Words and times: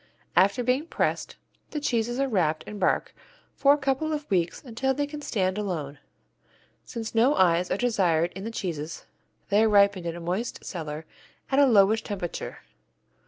After 0.35 0.63
being 0.63 0.87
pressed, 0.87 1.35
the 1.69 1.79
cheeses 1.79 2.19
are 2.19 2.27
wrapped 2.27 2.63
in 2.63 2.79
bark 2.79 3.13
for 3.53 3.71
a 3.71 3.77
couple 3.77 4.11
of 4.13 4.27
weeks 4.31 4.63
until 4.63 4.95
they 4.95 5.05
can 5.05 5.21
stand 5.21 5.59
alone. 5.59 5.99
Since 6.83 7.13
no 7.13 7.35
eyes 7.35 7.69
are 7.69 7.77
desired 7.77 8.31
in 8.35 8.43
the 8.43 8.49
cheeses, 8.49 9.05
they 9.49 9.61
are 9.61 9.69
ripened 9.69 10.07
in 10.07 10.15
a 10.15 10.19
moist 10.19 10.65
cellar 10.65 11.05
at 11.51 11.59
a 11.59 11.67
lowish 11.67 12.01
temperature. 12.03 12.61